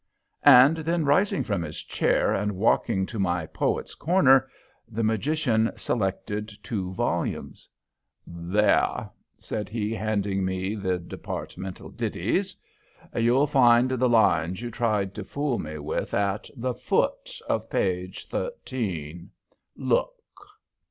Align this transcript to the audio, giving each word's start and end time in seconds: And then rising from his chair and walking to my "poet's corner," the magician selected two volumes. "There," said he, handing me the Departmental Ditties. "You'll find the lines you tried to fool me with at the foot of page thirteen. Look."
And 0.41 0.77
then 0.77 1.05
rising 1.05 1.43
from 1.43 1.61
his 1.61 1.79
chair 1.83 2.33
and 2.33 2.53
walking 2.55 3.05
to 3.05 3.19
my 3.19 3.45
"poet's 3.45 3.93
corner," 3.93 4.49
the 4.87 5.03
magician 5.03 5.71
selected 5.75 6.51
two 6.63 6.91
volumes. 6.93 7.69
"There," 8.25 9.11
said 9.37 9.69
he, 9.69 9.93
handing 9.93 10.43
me 10.43 10.73
the 10.73 10.97
Departmental 10.97 11.91
Ditties. 11.91 12.57
"You'll 13.15 13.45
find 13.45 13.91
the 13.91 14.09
lines 14.09 14.59
you 14.59 14.71
tried 14.71 15.13
to 15.13 15.23
fool 15.23 15.59
me 15.59 15.77
with 15.77 16.15
at 16.15 16.49
the 16.57 16.73
foot 16.73 17.39
of 17.47 17.69
page 17.69 18.25
thirteen. 18.25 19.29
Look." 19.75 20.15